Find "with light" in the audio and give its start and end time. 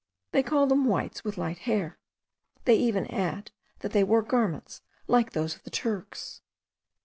1.23-1.59